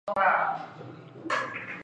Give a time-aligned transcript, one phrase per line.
[0.07, 1.29] 有晚唐诗
[1.59, 1.71] 意味。